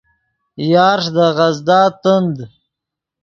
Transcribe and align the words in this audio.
یارݰ 0.71 1.03
دے 1.15 1.27
غزدا 1.37 1.81
تند 2.01 2.35